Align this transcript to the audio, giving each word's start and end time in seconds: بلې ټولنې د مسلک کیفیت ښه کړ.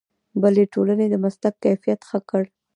بلې 0.41 0.63
ټولنې 0.73 1.05
د 1.09 1.15
مسلک 1.23 1.53
کیفیت 1.63 1.99
ښه 2.09 2.19
کړ. 2.29 2.43